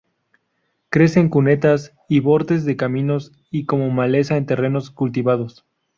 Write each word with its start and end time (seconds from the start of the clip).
Crece 0.89 1.19
en 1.19 1.29
cunetas 1.29 1.93
y 2.09 2.21
bordes 2.21 2.65
de 2.65 2.75
caminos, 2.75 3.33
y 3.51 3.67
como 3.67 3.91
maleza 3.91 4.35
en 4.35 4.47
terrenos 4.47 4.89
cultivados. 4.89 5.63